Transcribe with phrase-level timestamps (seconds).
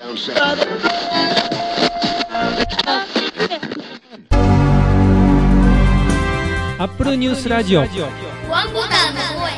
[0.00, 0.04] ア
[6.84, 7.94] ップルニュースラジオワンボ
[8.82, 9.50] タンの声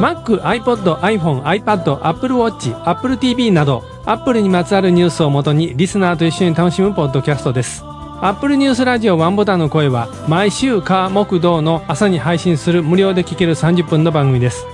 [0.00, 7.82] Mac、iPod、iPhone、iPad、Apple Watch、Apple TV など Apple にまつわるニュースをもとにリスナーと一緒に楽しむポッドキャストです。
[7.82, 14.66] アップルニュースラジオワンボタンの声は毎週火木道の朝に配信する無料で聴ける30分の番組です。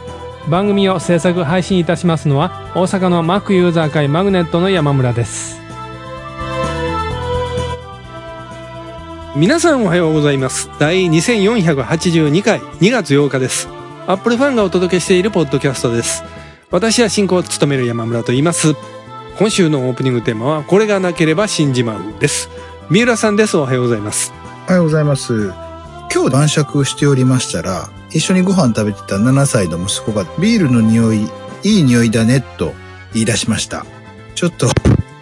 [0.49, 5.61] 番組を制作配信いたしますのは大阪の Mac ユーザー会マグネットの山村です。
[9.35, 10.71] 皆さんおはようございます。
[10.79, 13.69] 第2482回2月8日です。
[14.07, 16.23] アップルファンがお届けしているポッドキャストです。
[16.71, 18.75] 私は進行を務める山村と言います。
[19.39, 22.49] 今週のオープニングテーマはこれがなければ死んじまうです。
[22.89, 23.57] 三浦さんです。
[23.57, 24.33] おはようございます。
[24.69, 25.53] おはようございます。
[26.15, 31.29] 今日晩酌しておりましたら、一緒にご飯食べてた7歳の息子がビールの匂い、
[31.63, 32.73] いい匂いだねと
[33.13, 33.85] 言い出しました。
[34.35, 34.69] ちょっと、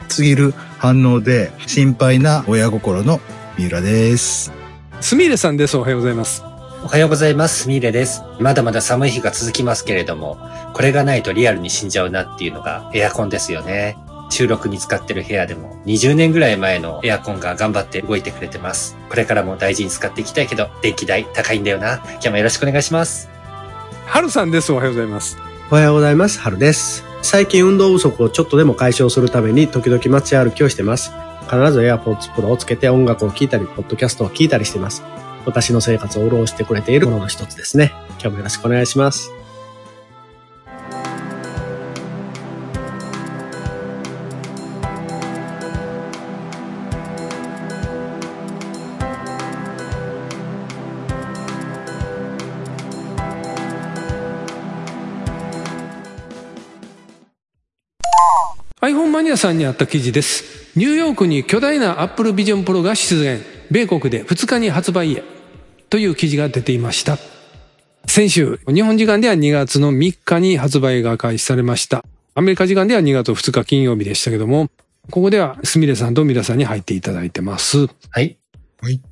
[0.09, 3.21] すぎる反応で心配な親心の
[3.59, 4.53] 三浦です。
[5.01, 6.45] すみれさんですおはようございます
[6.85, 7.67] おはようございます。
[7.69, 8.23] ミーレです。
[8.39, 10.39] まだまだ寒い日が続きますけれども、
[10.73, 13.97] これがないとリアルに死んじゃうなっていうのがエアコンですよね。
[14.31, 18.97] 収録に使ってる部屋でも20年ぐらい前のエアコンが頑張って動いてくれてます。
[19.09, 21.97] これからも大事に使っていきたいけど、電気代高いんだよな。
[22.05, 23.29] 今日もよろしくお願いします。
[24.07, 25.39] はるさんですおはようございます
[25.71, 26.39] おはようございます。
[26.41, 27.05] 春です。
[27.23, 31.11] 最近運動不足をちょっとでも解消するために時々街歩きをしてます。
[31.45, 35.03] 必ず AirPods Pro をつけて音楽を聴いたり、ポッドキャストを聞いたりしてます。
[35.47, 37.93] 私の生活を潤してくれているものの一つですね。
[38.21, 39.44] 今日もよろしくお願いします。
[59.45, 60.73] さんにあった記事です。
[60.75, 63.45] ニューヨークに巨大な Apple Vision Pro が出現。
[63.71, 65.23] 米国で2日に発売へ。
[65.91, 67.19] という記事が出ていました。
[68.07, 72.07] 先週日本時間では2月の3日に発売が開始されました。
[72.35, 74.71] アメリカ時間では2月2日金曜日でしたけども
[75.11, 77.87] ここではすみれさんと皆さんに入っていただいてます。
[78.11, 78.39] はい。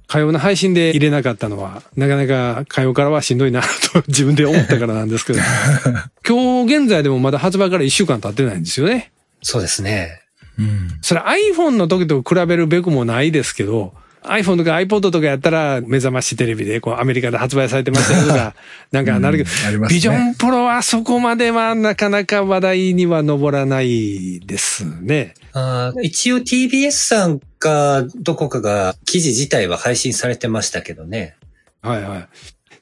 [0.07, 5.41] 火曜の配信で入れなかったのは、なかなか火曜からはしんどいなと 自分で思ったからなんですけど、
[6.27, 9.13] 今日現在でもまだ発売から1週間経ってないんですよね。
[9.43, 10.22] そうですね。
[10.59, 10.99] うん。
[11.01, 18.55] それ iPhone の時と比べるべくもないですけど、iPhone とか iPod とかやったら目覚ましテレビでこうアメリカで発売されてましたよとか、
[18.93, 25.35] なんかなるけど、うんねビジョンプロはそこまではなかなか話題には上らないですね。
[25.53, 31.35] あー一応 TBS さんかどこかが記事自体は配信されてましたけどね。
[31.83, 32.29] はいはい。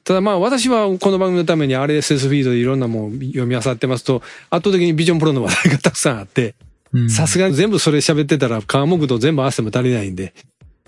[0.03, 6.55] ただまあ私はこの番組のために RSS フィードでいろんなもん読み漁ってますと、圧倒的に Vision Pro の話題がたくさんあって、
[7.09, 10.33] さすがに全部それ喋ってたら、火木土全部合わせても足りないんで、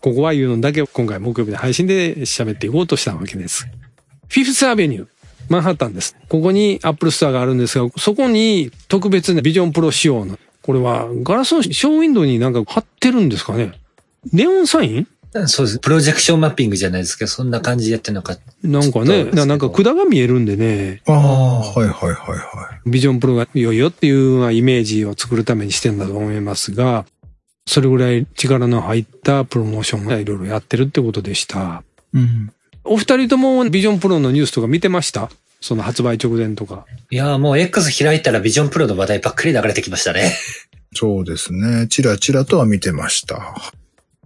[0.02, 3.68] ここは言うのだけ今回木曜日の配信で喋っていこうとしたわけです。
[4.28, 5.08] フィフスアベニュー、
[5.48, 6.18] マンハッタンです。
[6.28, 13.72] ここに Apple Store があるんですが、そこに特別な Vision Pro 仕様の、これはガラスのショーウィンドウになんか貼ってるんですかね
[14.32, 15.08] ネオンサイン？
[15.48, 15.80] そうです。
[15.80, 18.38] プロジェクションマッピングじゃないですけど、そんな感じでやってるのか。
[18.62, 27.06] なんかね、ななんか管が見えるんでね、ああ、はいはいはいはビジョンプロが良いよっていうようなイメージを作るためにしてんだと思いますが、
[27.66, 31.84] それぐらい力の入ったプロモーションがいろいろやってるってことでした。
[32.14, 32.18] い。
[32.18, 32.54] うん。
[32.84, 35.32] お二人ともビジョンプロのニュースとか見てました？
[35.62, 36.86] その発売直前とか。
[37.10, 40.34] いやーもう X 開いたらビジョンプロの話題ばっかり流れてきましたね。
[40.94, 41.88] そうですね。
[41.88, 43.56] ちらちらとは見てました。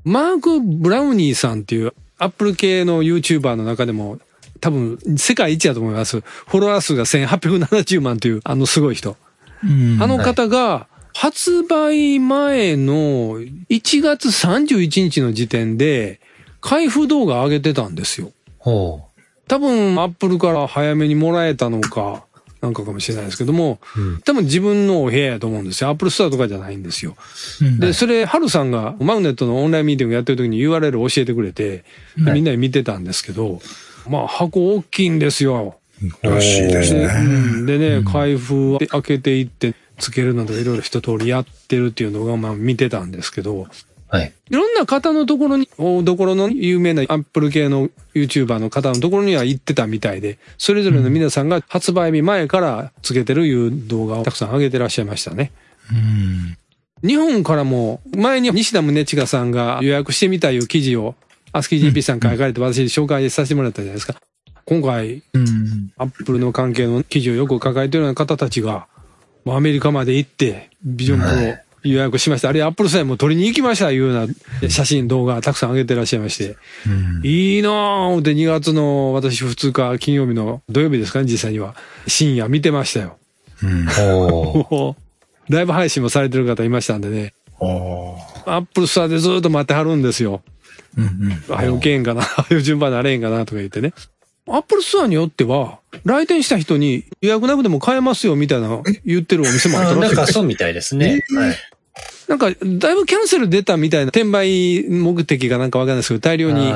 [0.08, 4.20] マーク・ブラウニーさんっていうアップル系の YouTuber の中でも
[4.62, 6.22] 多分世界一だと思います。
[6.22, 9.18] フォロワー数が1870万というあのすごい人。
[9.66, 16.22] うんあの方が発売前の1月31日の時点で
[16.62, 18.32] 開封動画上げてたんですよ。
[18.60, 19.02] ほ
[19.50, 22.27] 多分アップルから早めにもらえたのか、
[22.62, 24.02] なんかかもしれないですけども、う。
[24.02, 24.22] うん。
[24.22, 25.90] 多分自分のお部屋やと思うんですよ。
[25.90, 27.16] Apple Store とかじゃないんですよ。
[27.62, 31.84] うんで、それ、ハルさんがマグネットのオンラインミーティングやってる時に URL を教えてくれて、
[32.18, 33.62] でみんなで見てたんですけど、
[34.10, 35.78] まあ箱大きいんですよ。
[36.22, 37.78] らしいですで,、ね。
[37.78, 43.68] でね、開封を開けていって、つけるなどいろいろ一通りやってるっていうのがまあ見てたんですけど、
[44.10, 44.34] はい。
[44.50, 55.52] いろんな方のところに、おどころの有名なアップル系の YouTuber の方のところには行ってたみたいで、それぞれの皆さんが発売日前からつけてるいう動画をたくさん上げてらっしゃいましたね。
[55.92, 56.58] うん。
[57.08, 61.16] 日本からも、前に西田宗近さんが予約してみたいう記事を、
[61.52, 64.16] アスキー GP さんから書かれて私紹介させてもらったじゃないですか。
[64.66, 65.92] 今回、うん。
[65.98, 68.88] アップルの関係の記事をよく抱えてるような方たちが、
[69.46, 71.58] アメリカまで行って、ビジョンプロ
[71.92, 72.50] 予約しました。
[72.50, 74.28] あるいはアップルさんも取りに行きましたいうよう
[74.62, 76.58] な写真、動画たくさん上げてらっしゃいまして。
[77.24, 77.72] いいなぁ
[78.08, 81.76] 思って2月の私2日金曜日の土曜日ですかね、実際には。
[82.08, 83.18] 深夜見てましたよ。
[84.00, 84.96] おー
[85.50, 87.34] ライブ配信もされてる方いましたんでね。
[87.60, 90.42] アップルストアでずっと待ってはるんですよ。
[91.48, 93.94] はよ開けんかな、 はよ順番なれんかなとか言ってね。
[94.50, 101.20] アップルストアによっては、来店した人に予約なくても買えますよみたいな言ってるお店もあったらしいあなんかそうみたいですね。
[101.36, 101.56] はい。
[102.28, 106.74] なんか、だいぶキャンセル出たみたいな、転売目的かなんかわかんないですけど、大量に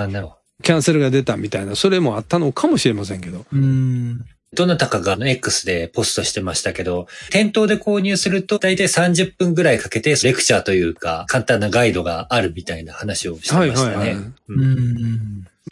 [0.63, 3.45] キャンセルが出たみたいな、それもあったのかもしれませんけど。
[3.51, 4.25] うん。
[4.53, 14.17] どなたかが X でポストしてましたけど、店頭で購入すると大体30分ぐらいかけてレクチャーというか簡単なガイドがあるみたいな話をしてましたね。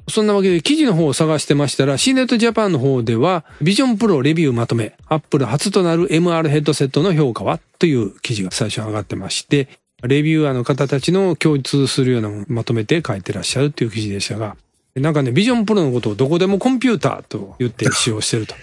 [0.08, 9.68] そんなわけで記事の方を探してましたら、C ネットジャパンの方では、ビジョンプロレビューまとめ、アップル初となる MR ヘッドセットの評価はという記事が最初に上がってまして、
[10.04, 14.56] レビューアーの方たちの共通するようなものをまとめて書いてらっしゃるっていう記事でしたが、
[14.96, 18.56] なんかね、ビジョンプロのことをどこでもコンピューターと言って使用してると。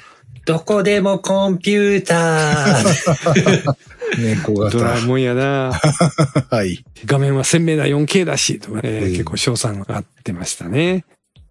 [0.44, 3.74] どこでもコンピューター。
[4.22, 5.06] 猫ドラえ型。
[5.06, 5.72] もんやな
[6.50, 6.84] はい。
[7.04, 11.04] 画面は鮮明な 4K だし、とか、えーうん結構賞賛があってましたね。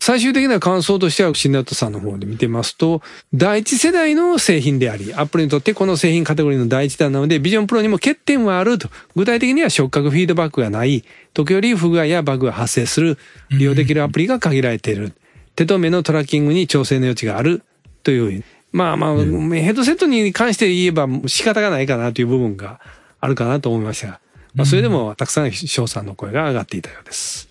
[0.06, 3.02] 最終的な感想としては、シンナットさんの方で見てますと、
[3.34, 8.88] 第一世代の製品であり、アップルにとってこの製品カテゴリーの第一弾なので、ビジョンプロにも欠点はあると。
[9.16, 11.04] 具体的には触覚フィードバックがない、
[11.34, 13.18] 時折不具合やバグが発生する、
[13.50, 15.13] 利用できるアプリが限られている。
[15.56, 17.63] 手と目のトラッキングに調整の余地がある、
[18.04, 18.44] という。
[18.72, 22.80] まあまあ、ヘッドセットに関して言えば仕方がないかなという部分が
[23.19, 24.19] あるかなと思いましたが、
[24.54, 27.50] まあそれでもたくさん賞賛の声が上がっていたようです。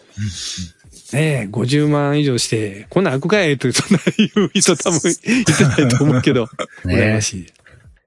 [1.14, 6.48] ねえ、50万以上して、こんなん開くかいと、そんな言う人多分言ってないと思うけど、
[6.84, 7.46] ね羨ましい。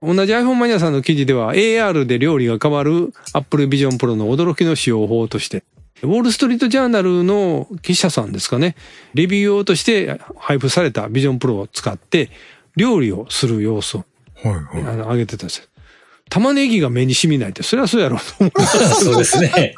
[0.01, 5.63] 同じ iPhone マニアさんの記事では AR で料理が変わる Apple Vision Pro の驚きの使用法として、
[6.03, 8.75] ウォールストリートジャーナルの記者さんですかね、
[9.13, 12.29] レビュー用として配布された Vision Pro を使って
[12.75, 14.05] 料理をする様子を
[14.43, 14.93] はいはい。
[14.93, 15.65] あの上げてたんですよ。
[16.29, 18.61] 玉ねぎが目に染みないって、そりゃそうやろと思う。
[19.01, 19.75] そうですね。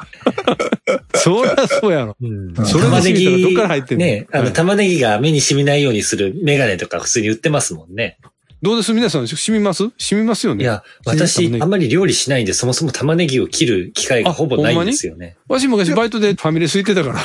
[1.14, 2.16] そりゃそうやろ。
[2.20, 4.04] うんそれで染みたらどっから入ってんの？
[4.06, 8.18] ね、あの、はい玉ねぎが目に染みないようにするメガネとか普通に売ってますもんね。
[8.62, 8.92] どうです？
[8.92, 9.84] 皆さん、染みます？
[9.96, 10.64] 染みますよね？
[10.64, 15.36] いや、私、ぎあんまり料理しないんで、そもそも玉ねぎを切る機会がほぼないんですよね。
[15.48, 17.20] わし昔バイトでファミレス行ってたから、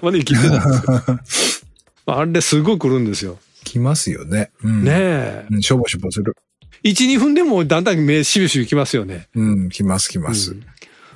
[0.00, 1.64] 玉ねぎ切ってたんです
[2.06, 2.14] よ。
[2.14, 3.38] あれすごい来るんですよ。
[3.64, 4.50] 来ますよね。
[4.64, 4.82] うん。
[4.84, 5.46] ねえ。
[5.50, 5.62] うん。
[5.62, 6.34] しょぼしょぼする。
[6.84, 9.28] 1、2分でもだんだん目しびしびきますよね。
[9.34, 9.68] うん。
[9.68, 10.52] 来ます来ます。
[10.52, 10.66] うん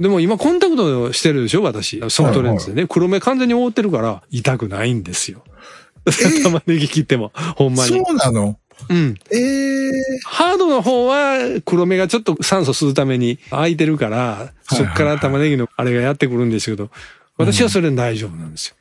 [0.01, 2.03] でも今コンタクトしてるでしょ私。
[2.11, 2.87] ソフトレンズでね。
[2.87, 5.43] 黒目完全に覆ってるから痛くないんですよ。
[6.45, 8.01] 玉ねぎ切っても、ほんまそに。
[8.01, 8.59] うなの？
[8.91, 9.15] うん。
[9.31, 9.93] ええ
[10.25, 16.91] ハードの方は黒目がちょっと酸素吸うために空いてるから、そっから玉ねぎのあれがやってくるんですけど、
[17.39, 18.77] 私はそれで大丈夫なんですよ。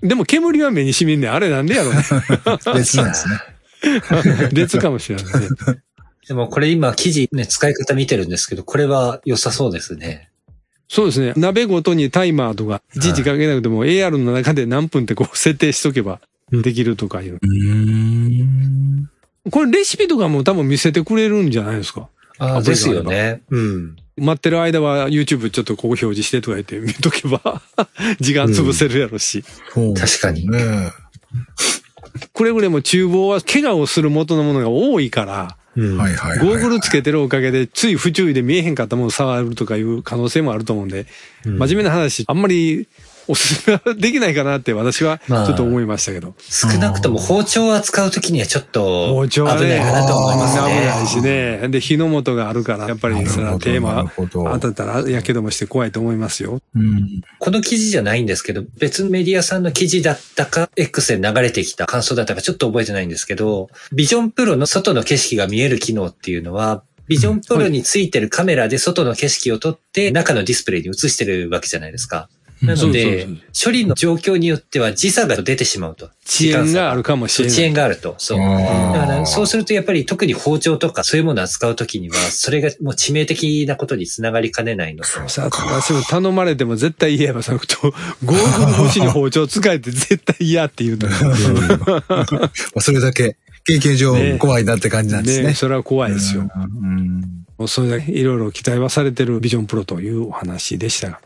[0.00, 2.02] でも煙は目に染みんねんあれなんでやろうね。
[2.74, 3.38] 別なんですね。
[4.52, 5.48] 別かもしれないね。
[6.28, 10.30] でもこれ今記事ね、使い方見てるんですけど、これは良さそうですね。
[10.88, 11.32] そうですね。
[11.36, 16.20] 鍋ごとにタイマーとか、いちいちかけなくても AR の中で何分ってこう設定しとけば
[16.50, 17.34] できるとかいう。
[17.34, 19.10] うーん。
[19.50, 22.08] これレシピとかも多分見せてくれるんじゃないですか？
[22.38, 23.42] ああ、ですよね。
[23.50, 23.96] うん。
[24.16, 27.62] 待ってる間は YouTube ちょっとここ表示してとか言って見とけば
[28.20, 29.44] 時間潰せるやろし。
[29.72, 30.90] そう確かにね
[32.34, 36.46] くれぐれも厨房は怪我をする元のものが多いから、うんはいはいはい。
[36.46, 41.06] ゴーグルつけてるおかげでつい不注意で見えへんかったものを触るとかいう可能性もあると思うんで、
[41.44, 42.88] うん真面目な話、あんまり
[43.28, 46.34] おすすめはできないかなって私はちまあょっと思いましたけど。
[46.48, 50.86] 少なくとも包丁を扱うときにはちょっと包丁はね、危ないかなと思います危ね。
[50.86, 51.68] ないしね。
[51.68, 56.60] で、火の元があるから、やっぱりそれはテーマ当たったらやけどもして怖いと思いますよ。
[56.74, 57.20] うん。
[57.38, 72.28] この記事じゃないんですけど、別のメディアさんの記事だったか、X で流れてきた感想だったかちょっと覚えてないんですけど、ビジョンプロの外の景色が見える機能っていうのは、ビジョンプロについてるカメラで外の景色を撮って中のディスプレイに映してるわけじゃないですか。
[72.62, 76.10] なのでそうそう、処理の状況によっては時差が出てしまうと。
[76.26, 77.56] 遅延があるかもしれない。
[77.56, 78.14] 遅延があると。
[78.18, 78.38] そう。
[78.38, 85.28] だから、そうするとやっぱり特に包丁とかそういうものを扱うときには、それがもう致命的なことにつながりかねないのと。
[85.28, 87.90] さあ、私も頼まれても絶対言えばさ、ゴー
[88.26, 91.16] グル越しに包丁使えて絶対嫌って言うと思
[92.76, 92.80] う。
[92.80, 95.48] それだけ経験上ね怖いなって感じなんですね。
[95.48, 96.50] ねそれは怖いですよ。
[96.56, 97.20] うん。
[97.58, 101.20] もうそれだけいろいろ期待はされてるビジョンプロというお話でしたが。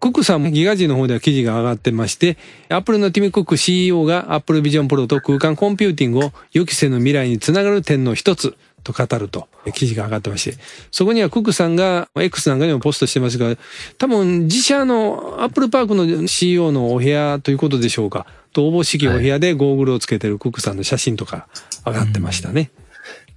[0.00, 2.36] クックさんもギガジンの方では記事が上がってまして、
[2.68, 10.56] アップルのティム・クック CEO がアップルビジョンプロと空間コンピューティングを予期せぬ未来につながる点の一つと語ると記事が上がってまして、
[10.92, 13.56] そこにはクックさんが X なんかにもポストしてますが、
[13.98, 21.48] 多分自社のアップルパークの CEO のお部屋ということでしょうか、と思しきお部屋でゴーグルをつけてるクックさんの写真とか
[21.84, 22.70] 上がってましたね。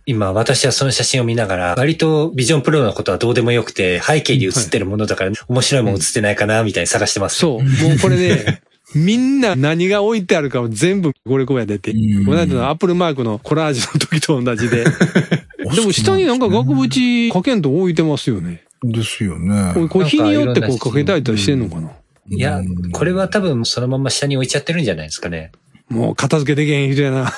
[0.06, 7.38] 今、私はその写真を見ながら、割とビジョンプロのことはどうでもよくて、背景に写ってるものだから面白いもの写ってないかな、みたいに探してます。
[7.38, 7.64] そう。
[7.64, 8.62] もうこれね、
[8.94, 14.86] みんな何が置いてあるかを全部これこうやでて、うんこのアップルマークのコラージュの時と同じで。
[15.76, 18.64] でも下になんか額縁かけんと置いてますよね。
[18.84, 19.72] ですよね。
[19.74, 21.92] これこれ日によってこうかけたりとしてんのかな。
[22.30, 25.52] いやうん、これは多分そのまま下に置いちゃってるんじゃないですかね。
[25.92, 27.34] もう片付けできへん人やな。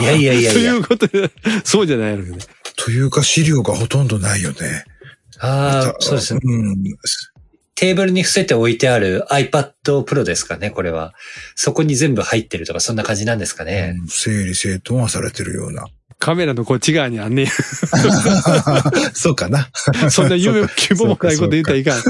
[0.00, 0.84] いやいやいやといやいう。
[0.84, 1.30] ことで、
[1.64, 2.42] そうじゃないのよね。
[2.76, 4.84] というか資料がほとんどないよね。
[5.38, 6.40] ああ、そうですね。
[6.42, 6.82] うん。
[7.74, 11.14] テーブルに伏せて置いてある iPad Pro ですかね、これは。
[11.54, 13.94] そこに全部入ってるとか、そんな感じなんですかね。
[14.08, 15.86] 整理整頓はされてるような。
[16.18, 17.46] カメラのこっち側にあんね
[19.12, 19.68] そうかな。
[20.06, 20.10] ん。
[20.10, 22.02] そんな夢 も希望もないこと言ったらいかん。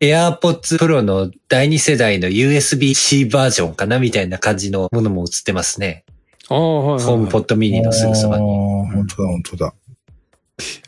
[0.00, 6.04] AirPods Pro の第2世代の USB-C バージョンかなみたいな感じのものも映ってますね。
[6.48, 8.46] ああ、はい、ホームポットミニのすぐそばああ、に。
[8.46, 9.74] 本当だ、本当だ。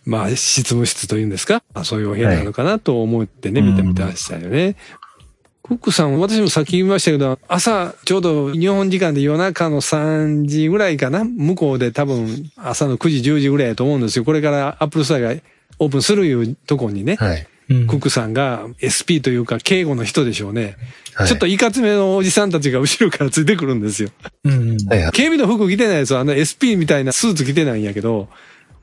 [0.05, 1.63] まあ、執務室というんですか？
[1.75, 4.77] あそういうお部屋なのかなと思ってね、はい見てみてましたよね。
[5.65, 11.25] クックさん、私もさっき言いましたけど、朝、ちょうど日本時間で夜中の3時ぐらいかな？
[11.25, 14.25] 向こうで多分朝の9時、10時ぐらいだと思うんですよ。
[14.25, 15.35] これからアップルストアが
[15.81, 17.47] オープンするいうとこにね、はい。
[17.87, 20.63] クックさんが SP というか警護の人でしょうね。
[20.63, 24.09] はいちょっといかつめのおじさんたちが後ろからついてくるんですよ。
[24.45, 24.79] うん。
[25.13, 28.29] 警備の服着てないやつはあの SP みたいなスーツ着てないんやけど、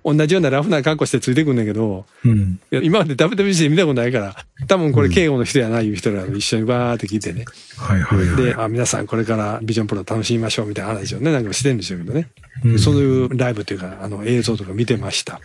[0.07, 2.59] 同じようなラフな格好してついてくんだけど、うん。
[2.71, 4.35] 今まで WWC で見たことないから、
[4.67, 7.43] 多分これ警護の人やな、いう人らが一緒にバーって聞いてね。
[7.77, 8.43] はいはいはい。
[8.43, 12.29] で、あ、皆さんこれからビジョンプロ楽しみましょうみたいな話をね、なんかしてるんでしょうけどね。
[12.63, 15.41] うんそういうライブというか、あの映像とか見てました。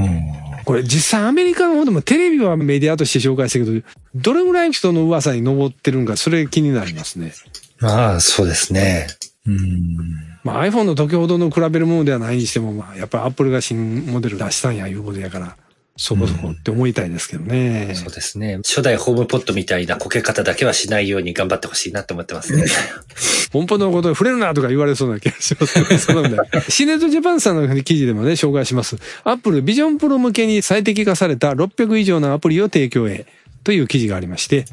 [0.00, 7.32] うんこれ実際アメリカの方でもテレビはメディアとして紹介したけど、どれぐらい人の噂に上ってるんか、それ気になりますね。
[7.78, 9.06] まあ、そうですね。
[9.46, 10.35] うん。
[10.46, 15.56] まあ iPhone の時ほどの比べるものではないにしても、まあやっぱり Apple が新モデル出したんやいうことやから、
[15.96, 17.92] そこそこって思いたいですけどね。
[17.94, 18.58] そうですね。
[18.58, 22.64] 初代ホームポットみたいなこけ方だけはしないように頑張ってほしいなと思ってますね。
[23.52, 25.98] 本当のことに触れるなとか言われそうな気がしますね。
[25.98, 26.38] そのね
[26.68, 28.98] シネットジャパンさんの記事でもね、紹介します。
[29.24, 33.26] Apple Vision Pro 向けに最適化された600以上のアプリを提供へ
[33.64, 34.66] という記事がありまして、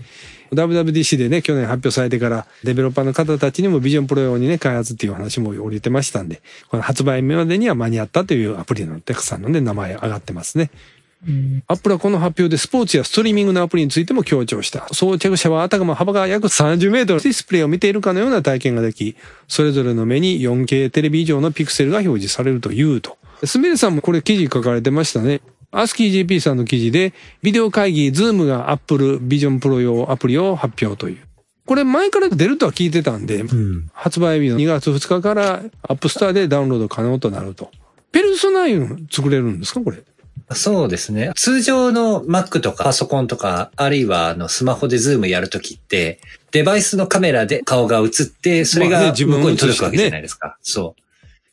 [0.54, 10.70] WWDC でね、去年発表されてから、デベロッパーの方たちにも Vision Pro 用にね、開発っていう話も降りてましたんで、この発売までには間に合ったというアプリのたくさんのね、名前上がってますね。
[11.68, 14.88] アップルはこの発表でスポーツやストリーミングのアプリについても強調した。
[14.92, 19.16] 装着者はあたかも幅が約30メートルディスプレイを見ているかのような体験ができ、
[19.48, 23.18] それぞれの目に 4K テレビ以上のピクセルが表示されるというと。
[23.46, 25.42] スミレさんもこれ記事書かれてましたね。
[25.74, 31.18] アスキー JP さんの記事で、ビデオ会議、ズームが Apple Vision Pro 用アプリを発表という。
[31.66, 33.90] これ前から出るとは聞いてたんで、うん。
[33.94, 37.72] 発売日の2月2日からアップストアでダウンロード可能となると。
[38.12, 40.04] ペルソナいうの作れるんですかこれ？
[40.52, 41.32] そうですね。
[41.36, 46.20] 通常の Mac とかパソコンとか、あるいはあのスマホでズームやるときって、
[46.52, 50.58] デバイスのカメラで顔が映って、それが向こうに届くわけじゃないですか。
[50.62, 51.02] そう。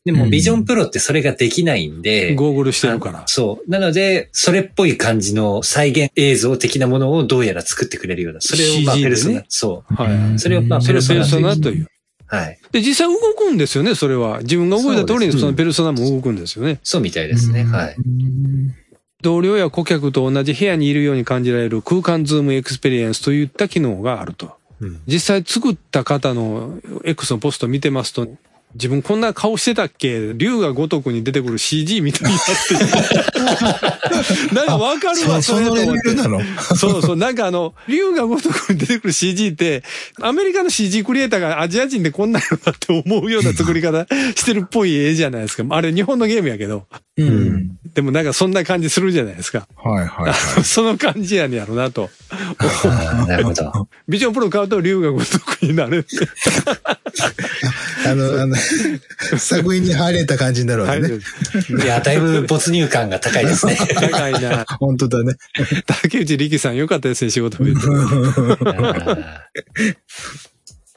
[0.05, 3.25] でも、うんビジョンプロってそれができないんで、ゴーグルしてるからあ。
[3.27, 3.71] そう。
[3.71, 8.41] なので、それっぽい感じの再現映像的なものをどうやら作ってくれるような。
[8.41, 9.45] それをまあペルソナ。
[9.49, 10.39] そはい。
[10.39, 11.85] それをまあそれをペルソナペルソナという。
[11.85, 11.87] う。
[12.27, 12.59] はい。
[12.73, 14.41] で、実際動くんですよね、それは。
[14.41, 16.79] 自分が動いた通りにそのペルソナも動くんですよね。
[16.83, 17.65] そうみたいですね。
[17.65, 17.97] はい。
[19.23, 24.53] 同僚や顧客と同じ部屋にいるように感じられる空間ズームエクスペリエンスといった機能があると。
[24.81, 28.27] うん実際作った方の X のポスト見てますと、
[28.75, 30.33] 自分こんな顔してたっけ？
[30.35, 34.55] 竜が如くに出てくる CG みたいになってる。
[34.55, 36.41] なんかわかるわ、そそのレれと思ってベルなの？
[36.77, 37.17] そうそう。
[37.17, 39.83] なんかあの、竜が如くに出てくる CG って、
[40.21, 45.65] アメリカの CG クリエイターがアジア人でこんなんやろなって思うような作り方してるっぽい絵じゃないですか。
[45.75, 46.87] あれ日本のゲームやけど。
[47.17, 47.77] うん。
[47.93, 49.67] でもなんかそんな感じするじゃないですか。
[49.77, 50.65] はいはいはい。
[50.65, 52.09] その感じやねやろなと。
[53.27, 53.89] なるほど。
[54.09, 56.07] ビジョンプロ買うと竜が如くになる。
[58.11, 58.57] あの、あの、
[59.39, 61.19] 作品に入れた感じになるわはいけね。
[61.83, 63.77] いや、だいぶ没入感が高いですね。
[63.77, 64.65] 高いな。
[64.81, 65.35] 本当だね。
[65.87, 67.81] 竹内力さんよかったですね、仕事増えて。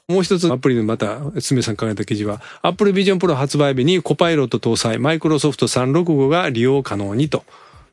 [0.08, 7.46] もう一つアプリのまた、すみさん考えた記事は、Apple Vision Pro 発売日にコパイロット搭載、マイクロソフト365が利用可能にと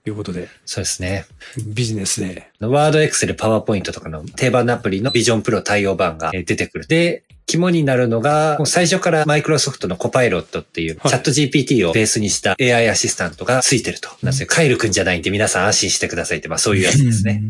[0.06, 1.26] いうことで、そうですね。
[1.66, 2.48] ビジネスで。
[2.60, 6.86] ワード、エクセル、パワーポイントとかの定番のアプリのビジョンプロ対応版がえー出てくる。
[6.86, 14.08] で、肝になるのが、もう最初からマイクロソフトのコパイロットっていう、はいチャット GPT をベースにした AI アシスタントがついてると。
[14.22, 14.46] なんですよ。
[14.48, 17.42] カイルくんじゃないんで皆さん安心してくださいって、まあそういうやつですね。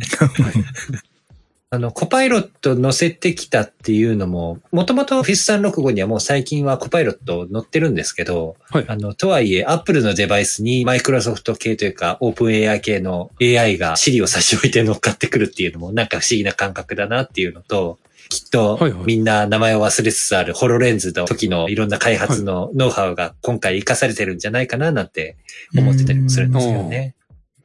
[1.73, 25.37] あの、コパイロット載せてきたっていうのも、もともと FIS365 にはもう最近はコパイロット載ってるんですけど、はいあの、とはいえ、Apple のデバイスにマイクロソフト系というか、オープン AI 系の AI が Siri を差し置いて乗っかってくるっていうのもなんか不思議な感覚だなっていうのと、きっとみんな名前を忘れつつあるホロレンズの時のいろんな開発のノウハウが今回活かされてるんじゃないかななんて
[25.77, 27.17] 思ってたりもするんですけどね。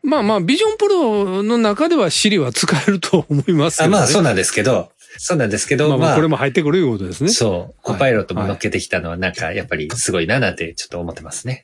[0.04, 3.98] まあまあ、ビジョンプロの中では Siri は使えると思いますけあど、ね。
[3.98, 7.30] まあそうなんですけど、そうなんですけど、まあまあ、まあこれも入ってくるいうことですね。
[7.30, 7.82] そう。
[7.82, 11.64] コパイロットも乗っけてきたのはなんかやっぱりすごいななんてちょっと思ってますね。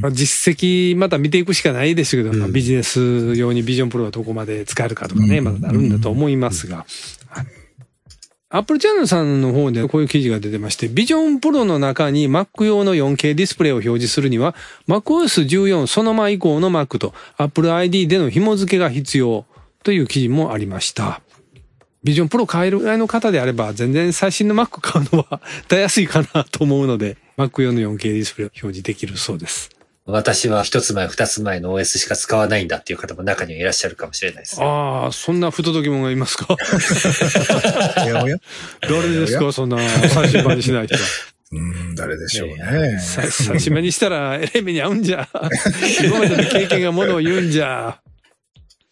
[0.00, 6.86] まあ実績また見ていくしかないですけど、うんまあビジネス用にビジョンプロはどこまで使えるかとかね、うんまだあるんだと思いますが。
[8.56, 14.54] アップルチャンネルさんの方でこういう記事が出てまして、ビジョンプロの中に Mac 用の 4K ディスプレイを表示するには、
[14.88, 19.44] MacOS14 そのま以降の Mac と Apple ID での紐付けが必要
[19.82, 21.20] という記事もありました。
[22.02, 29.75] ビジョンプロ買えるぐらいの方であれば、全然最新の Mac 買うのは たやすいかなと思うので、Mac 用の 4K ディスプレイを表示できるそうです。
[30.08, 34.64] 私は一つ前、二つ前の OS しか使わないんだっていう方も中にはいらっしゃるかもしれないですね。
[34.64, 36.46] ああ、そんな不届き者がいますか？
[38.04, 38.36] おやおや
[38.82, 41.00] 誰ですかそんな最新版にしない人は？
[41.52, 41.58] う
[41.92, 42.98] ん、誰でしょうね。
[43.00, 45.28] さ最新版にしたら、えらい目に遭うんじゃ。
[46.04, 48.00] 今までの経験がものを言うんじゃ。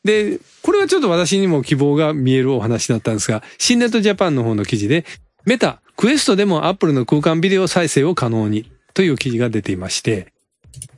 [0.05, 5.05] で、これはちょっと私にも希望が見えるお話だったんですが、新ネットジャパンの方の記事で、
[5.45, 10.34] メタ、クエストでもアップルの空間ビデオ再生を可能にという記事が出ていまして、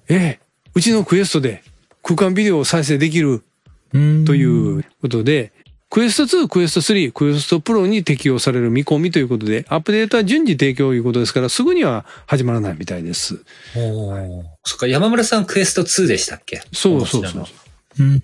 [0.08, 0.40] ええ、
[0.74, 1.62] うちのクエストで
[2.02, 3.42] 空間ビデオを再生できる
[3.92, 5.52] ということで、
[5.88, 13.40] クエスト2、クエスト3、クエストプロに適用される見込みということで、アップデートは順次提供ということですから、すぐには始まらないみたいです。
[14.64, 16.62] そっか、山村さんクエスト2でしたっけ？
[16.72, 17.48] そうそうそうちなの。
[18.00, 18.20] うん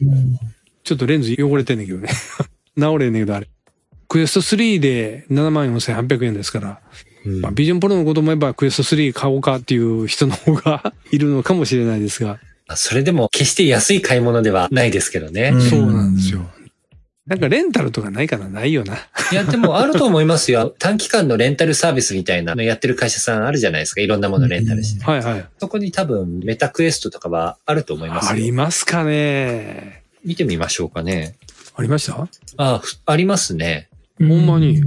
[0.85, 2.09] ちょっとレンズ汚れてんねんけどね。
[2.77, 3.49] 治れんねんけど、あれ。
[4.09, 6.81] クエスト3で74,800円ですから、
[7.25, 15.51] うんまあ、ビジョンプロのことも言えばクエスト3買おうかっていう人の方が いるのかもしれないですが、あそれでも決して安い買い物ではないですけどね。
[15.55, 16.51] うんそうなんですよ。
[17.25, 18.97] なんかレンタルとかないかなないよな。
[19.31, 20.75] いや、でもあると思いますよ。
[20.81, 24.01] 短期間のレンタルサービスみたいなのやってる会社さんあるじゃないですか。
[24.01, 25.05] いろんなものレンタルして。
[25.05, 25.45] はいはい。
[25.61, 28.55] そこに多分メタクエストとかはあると思いますありよ。
[28.55, 31.37] ますかね見てみましょうかね。
[31.77, 32.27] ありました？
[32.57, 33.89] あ、ふありますね。
[34.19, 34.83] ほんまに。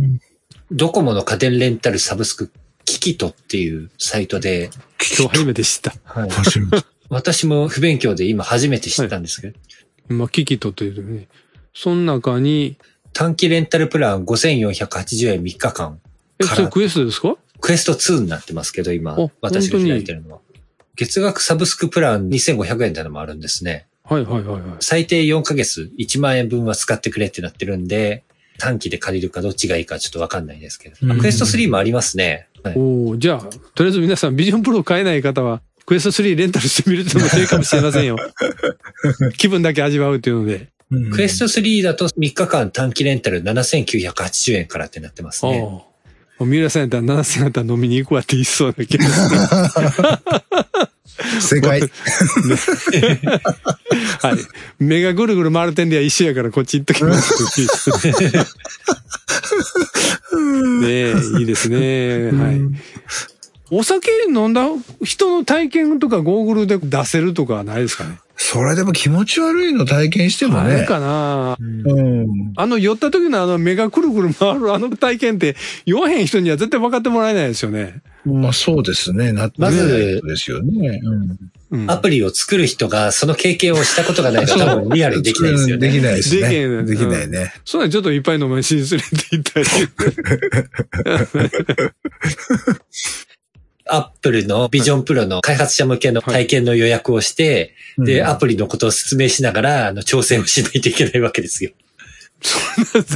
[0.71, 2.51] ドコモの家電レンタルサブスク、
[2.85, 4.71] キキトっていうサイトで、
[5.17, 5.93] 今日初めて知った。
[6.03, 9.59] はい初めて私も不勉強で今初めて知ったんですけど、
[10.07, 11.27] まあ、キキトというね。
[11.73, 12.77] その中に、
[13.13, 15.99] 短期レンタルプラン5480円3日間。
[16.39, 17.37] え、からそれクエストですか？
[17.61, 20.39] クエスト2になってますけど、今お、私が開いてるのは。
[20.95, 23.85] 月額サブスクプラン2500円ってのもあるんですね。
[24.03, 24.77] はいはいはいはい。
[24.79, 28.23] 最低4ヶ月1万円分は使ってくれってなってるんで、
[28.59, 30.95] 短期で借りるかどっちがいいかちょっとわかんないですけど。
[31.03, 32.47] あうんクエスト3もありますね。
[32.63, 33.39] はいおおじゃあ、
[33.75, 38.17] とりあえず皆さんビジョンプロ買えない方は、クエスト3レンタルしてみるっていうのも手いいかもしれませんよ。
[39.37, 40.69] 気分だけ味わうっていうので。
[41.11, 45.67] クエスト3だと3日間短期レンタル7980円からってなってますね。
[46.39, 49.03] 三浦さんやったら7000円やったら飲みに行くわって言いそうだけど。
[51.41, 51.81] 正解。
[54.21, 54.37] はい。
[54.79, 57.33] 目がぐるぐる回る点では一緒やからこっち行っときます。
[60.81, 62.31] ねえ、 いいですね。
[62.31, 62.59] はい。
[63.71, 64.67] お酒飲んだ
[65.03, 68.19] 人の体験とかゴーグルで出せるとかはないですかね？
[68.37, 70.75] それでも気持ち悪いの体験してもね。
[70.75, 72.53] あるかなうん。
[72.57, 78.01] あの酔った時のあの目がくるくる回るあの体験って酔わへん人には絶対分かってもらえないですよね。
[78.25, 79.31] まあそうですね。
[79.31, 80.99] なってまずですよね。
[81.03, 81.81] うん。
[81.81, 81.91] うん。
[81.91, 85.87] アプリを作る人がその経験をしたことがないと多分リアルにできないですよね。
[85.87, 86.41] できないですね。
[86.41, 87.53] できないできないね。
[87.63, 89.65] そんなんちょっといっぱい飲ましにするって言ったり。
[93.87, 101.71] アップルのビジョンプロの開発者向けの体験の予約をして、で、うんアプリのことを説明しながら、あの、挑戦をしないといけないわけですよ。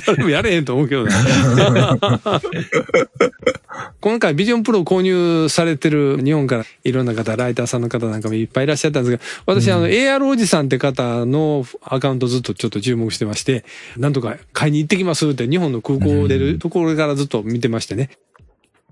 [0.05, 1.11] 誰もやれへんと思うけどな。
[4.01, 13.65] 今回ビジョンプロを購入されてる日本からいろんな方、ライターさんの方なんかもいっぱいいらっしゃったんですが、私、あの、AR おじさんって方のアカウントずっとちょっと注目してまして、
[13.97, 18.09] なんとか買いに行ってきますって日本の空港を出るところからずっと見てましてね。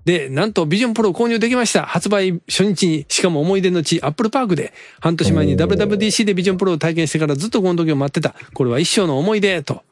[0.04, 1.84] で、なんとビジョンプロを購入できました。
[1.84, 8.34] 発売初日に、しかも思い出の地、アップルパークで、半年前に WWDC でビジョンプロを体験してからずっとこの時を待ってた。
[8.54, 9.82] これは一生の思い出、と。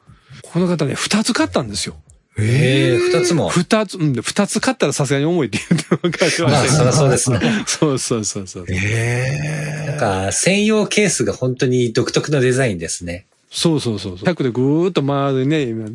[0.41, 1.95] この方ね、二つ買ったんですよ。
[2.39, 3.49] ええ二つも。
[3.49, 7.39] 二つ、うん、二つ買ったらさすがに重いって言って分かりままあ、そりゃそうですね。
[7.65, 8.65] そうそうそうそう。
[8.69, 13.25] えなんか、専用ケースが本当に独特のデザインですね。
[13.49, 14.27] そうそうそうそう。
[14.27, 15.85] 100でぐーっと回るね、今。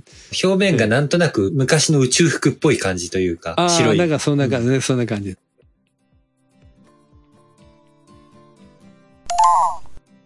[0.43, 3.99] 表面がなんとなく昔の宇宙服っぽい感じというか、白い。
[3.99, 5.37] なんかそんな感じね、そんな感じ。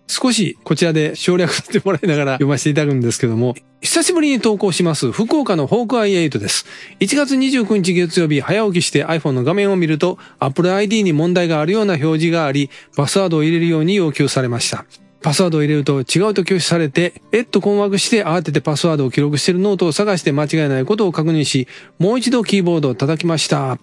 [0.07, 6.66] 少しこちらで省略してもらいながら読ませていただくんですけども、久しぶりに投稿します福岡のホークアイ8です。
[7.01, 14.85] 1月29日月曜日早起きして iPhone の画面を見ると Apple ID に問題があるような表示があり、パスワードを入れるように要求されました。
[15.23, 21.66] パスワードを入れると違うと拒否されて、えっと困惑して慌ててパスワードを記録しているノートを探して間違いないことを確認し、
[21.99, 23.79] もう一度キーボードを叩きました。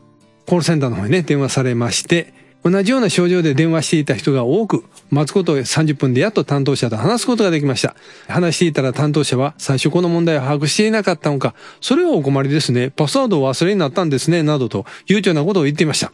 [0.45, 7.95] コールセンターの方にね、電話されまして、同じような症状で電話していた人が多く、待つことを30分でやっと担当者と話すことができました。
[8.27, 12.89] 話していたら担当者は最初この問題を把握していなかったのか、それはお困りですね。
[12.89, 16.11] パスワードを忘れになったんですね、などと悠長なことを言っていました。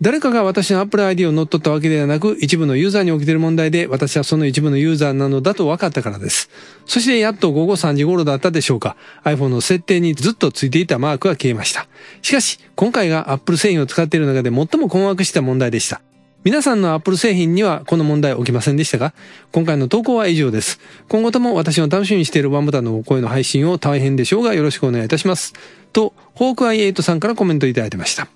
[0.00, 6.50] 誰かが私の Apple ID を乗っ取ったわけではなく、一部のユーザーに起きている問題で、私はその一部のユーザーなのだと分かったからです。
[6.86, 8.96] そしてやっと午後3時頃だったでしょうか。
[9.22, 11.86] iPhone の設定にずっとついていたマークが消えました。
[12.20, 16.00] しかし、今回が Apple 製品を使っている中で最も困惑した問題でした。
[16.44, 19.14] 皆さんの Apple 製品にはこの問題起きませんでしたが、
[19.52, 20.80] 今回の投稿は以上です。
[21.08, 25.52] 今後とも私の楽しみにしているワンボタンのお声の配信を大変でしょうがよろしくお願いいたします。
[25.92, 28.26] と、ホークアイ8さんからコメントいただいてました。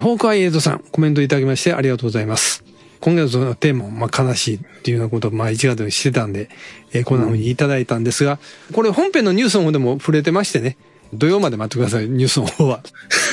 [0.00, 2.64] ホークアイエイトさん、コメントいただきましてありがとうございます。
[3.00, 6.48] 今月のテーマも、まあ、悲しいっていうようなことを、まあ、1月にしてたんで、
[6.92, 8.38] えーこんな風にいただいたんですが、
[8.72, 10.76] これ本編のニュースの方でも触れてましてね、
[11.12, 12.80] 土曜まで待ってください、ニュースの方は。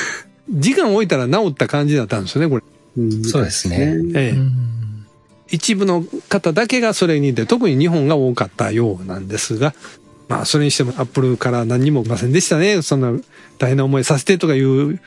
[0.50, 2.62] 時間置いたら治った感じだったんですよね、これ。
[2.98, 3.96] うんそうですね。
[4.14, 4.72] ええ
[5.52, 9.74] 一部の方だけがそれにで、特に日本が多かったようなんですが、
[10.28, 12.80] まあ、それにしてもアップルから何にも来ませんでしたね。
[12.80, 13.12] そんな
[13.58, 14.98] 大変な思いさせてとかいう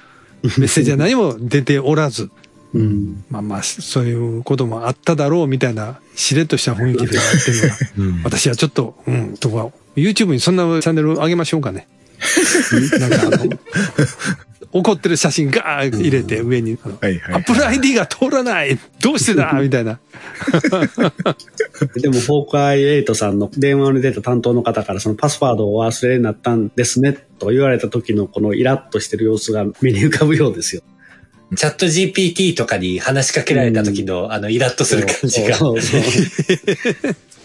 [0.58, 2.30] メッセージは何も出ておらず。
[2.74, 3.24] うん。
[3.30, 11.88] まあまあ、そういうこともあっただろうみたいな、しれっとした雰囲気でやってるのが、私はちょっと、うん、とか、YouTube にそんなチャンネル上げましょうかね。
[13.00, 13.60] なんかあの、
[14.72, 16.78] 怒ってる写真ガー入れて上に。
[16.84, 19.54] アップル ID が通らないどうしてだ？
[19.62, 20.00] みたいな。
[21.96, 30.82] でも、フォークアイエイトさんの電話に出た担当の方から、そのパスワードをお忘れになったんですね、と言われた時のこのイラッとしてる様子が目に浮かぶようですよ。
[31.56, 35.56] チャット GPT とかに話しかけられた時の、あの、イラッとする感じが。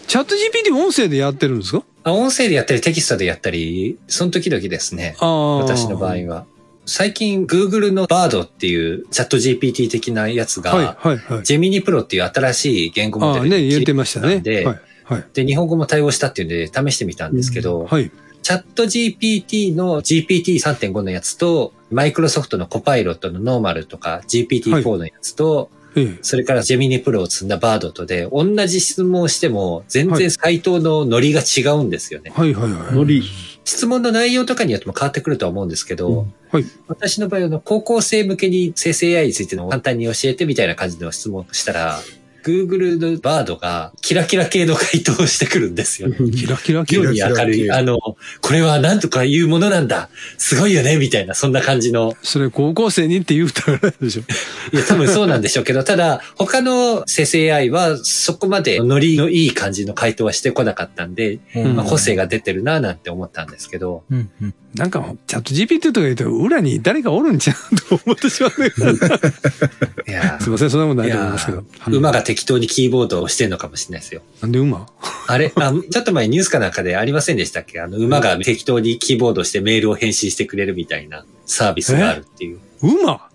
[0.07, 1.83] チャット GPT 音声でやってるんですか？
[2.03, 5.15] あ音声でやったりテキストでやったり、その時々ですね。
[5.19, 6.45] 私の場合は。
[6.91, 11.43] 最近 Google の Bard っていうチャット GPT 的なやつが、はい、はい、はい。
[11.43, 14.41] ジェミニプロっていう新しい言語モデルに言ってましたね。
[14.41, 15.25] で、はい、はい。
[15.33, 18.11] で、日本語も対応したっていうんで試してみたんですけど、はい。
[18.41, 26.19] チャット GPT の GPT3.5 のやつと、マイクロソフトのコパイロットのノーマルとか GPT4 のやつと、ええ。
[26.21, 32.33] それからジェミニプロを積んだバードとで、同じ質問をしても、全然回答のノリが違うんですよね。
[32.35, 32.95] はい、はい、はい。
[32.95, 33.23] ノリ。
[33.63, 36.65] 質問の内容とかによっても変わってくるとは思うんですけど、はい。
[36.87, 41.99] 私の場合は高校生向けに生成 AI についての簡単に教えてみたいな感じの質問をしたら、
[42.43, 46.17] Google のバードがキラキラ系の回答をしてくるんですよね。
[46.31, 47.19] キラキラキラ妙に。
[47.19, 47.71] 明るい。
[47.71, 48.17] あの、こ
[48.53, 50.09] れは何とかいうものなんだ。
[50.37, 52.13] すごいよねみたいな、そんな感じの。
[52.23, 54.23] それ高校生にって言うたらでしょ。
[54.73, 68.71] いや、多分そうなんでしょうけど、ただ、 他の生成 AI はそこまでノリのいい感じの回答はしてこなかったんで、うんまあ、個性が出てるななんて思ったんですけど、うんうんなんか、チャット GPT とか言うと、裏に誰かおるんちゃうと思ってしまうね。
[70.07, 71.63] いやすいません、そんなことないと思いますけど。
[71.87, 74.21] 馬が適当にキーボードを押してんのかもしれないですよ。
[74.41, 74.87] なんで馬？
[75.27, 75.51] あれ？
[75.53, 77.81] あ、ちょっと前ニュースかなんかでありませんでしたっけ？
[77.81, 82.59] あの、馬が適当にキーボードをしてメールを返信してくれるみたいなサービスがあるっていう。
[82.81, 83.27] 馬？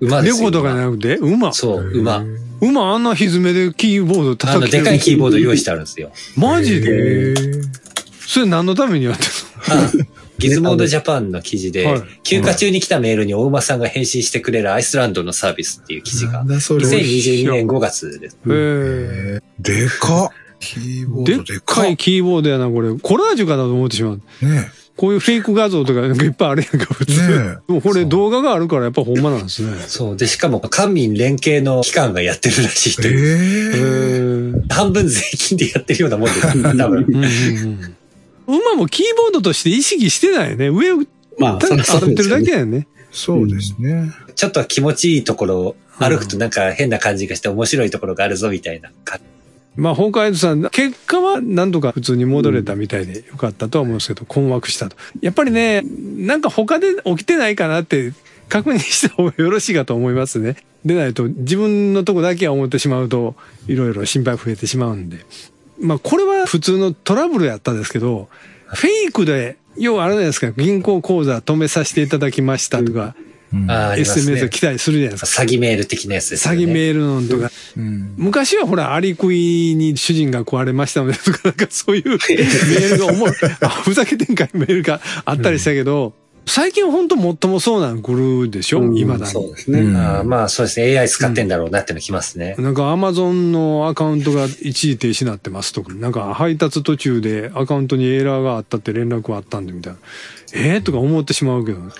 [0.00, 0.50] 馬ですよ。
[0.50, 1.16] 猫とかじゃ馬なくて？
[1.16, 1.52] 馬？
[1.52, 2.24] そう、馬。
[2.62, 6.10] 馬あんな歪めでキーボードあ叩けるの、でかいキーボード用意してあるんですよ。
[6.36, 7.62] マジへでー。
[8.26, 9.30] それ何のためにやってる
[9.68, 9.90] あ
[10.38, 16.86] ギズモードジャパンの記事で、はい休暇中に来たメールにお馬さんが返信してくれるアイスランドのサービスっていう記事がなん、だそれ。
[16.86, 18.38] 2022年5月です。
[18.44, 20.28] のへでかっ。
[20.60, 21.84] キーボでっードでかっ。
[21.84, 22.94] かいキーボードやな、これ。
[22.98, 24.16] コラージュかなと思ってしまう。
[24.16, 24.22] ね
[24.96, 27.20] こういうフェイク画像とかなんかいっぱいあるやんか、普通。
[27.28, 29.80] ねでもこれ動画があるからやっぱほんまなんですね。
[29.86, 30.16] そう。
[30.16, 33.02] で、しかも官民連携の機関がやってるらしいえ。
[33.02, 34.56] という。
[34.56, 34.74] えー。
[34.74, 36.62] 半分税金でやってるようなもんです。
[36.76, 37.06] 多分。
[37.08, 37.97] うんうんうん
[38.48, 40.68] 馬もキーボードとして意識してないよね。
[40.68, 41.02] 上を
[41.38, 42.88] まあ、ただそ歩いてるだうですよねけやね。
[43.10, 44.12] そうですね。
[44.34, 49.24] ちょっと気持ちいいところを歩くとなんか変な感じがして面白いところがあるぞみたいな感じ。
[49.80, 54.96] まあ、ホークアイズさん、結果はなんとか普通に戻れたみたいでよかったとは思うんですけど、困惑したと。
[55.20, 55.82] やっぱりね、
[56.16, 58.12] なんか他で起きてないかなって
[58.48, 60.56] 確認した方がよろしいかと思いますね。
[60.84, 63.36] でないと自分のとこだけは思ってしまうと、
[63.68, 65.24] いろいろ心配増えてしまうんで。
[65.80, 68.28] まあ、これは普通のトラブルやったんですけど、
[68.66, 73.14] フェイクで、要はあれじゃないですか、銀行口座止めさせていただきましたとか、
[73.52, 75.42] うんあーありますね SMS 来たりするじゃないですか。
[75.42, 76.60] 詐欺メール的なやつですよね。
[76.60, 77.50] 詐欺メールのとか。
[77.76, 83.30] うん昔はほら、アリクイに主人が壊れましたのでとか、なんかそういうメールが重い、
[83.62, 86.12] あふざけてんかいメールがあったりしたけど、
[86.48, 89.32] 最近本当もっともそうなん来るでしょ、うん今だに。
[89.32, 89.80] そうですね。
[89.80, 90.98] うんあーまあそうですね。
[90.98, 92.56] AI 使ってんだろうなってのきますね。
[92.58, 99.98] なんかアマゾンのアカウントが一時停止になってますとか、なんか配達途中でアカウントにエラーがあったって連絡があったんでみたいな。
[100.54, 101.92] えー、とか思ってしまうけどね。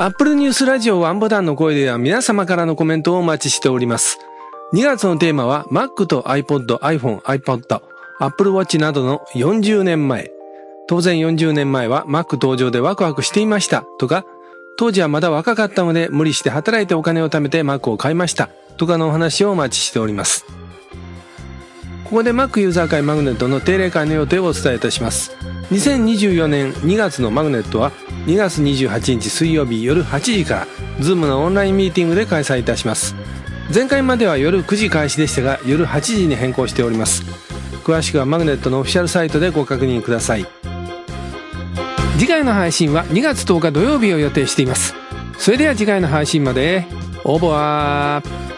[0.00, 4.18] アップルニュースラジオワンボタンの声では皆様からのコメントをお待ちしております。
[4.72, 7.82] 2月のテーマは Mac と iPod、iPhone、iPod、
[8.20, 10.37] Apple Watch などの40年前。
[10.88, 14.24] 当然40年前は Mac 登場でワクワクしていましたとか、
[14.78, 18.48] 当時はまだ若かったので無理して働いてお金を貯めて Mac を買いました
[18.78, 20.46] とかのお話をお待ちしております。
[22.04, 25.36] ここで Mac ユーザー会マグネットの定例会の予定をお伝えいたします。
[25.72, 27.92] 2024年2月のマグネットは
[28.24, 30.66] 2月28日水曜日夜8時から
[31.00, 33.14] Zoom のオンラインミーティングで開催いたします。
[33.74, 37.24] 前回までは夜9時開始でしたが夜8時に変更しております。
[37.84, 40.57] 詳しくはマグネットのオフィシャルサイトでご確認ください。
[42.18, 44.94] 次回の配信は2月10日土曜日を予定しています。
[45.38, 46.84] それでは次回の配信まで。
[47.24, 48.57] オーバー